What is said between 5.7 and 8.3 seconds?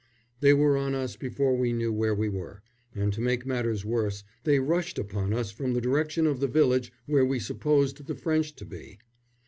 the direction of the village where we supposed the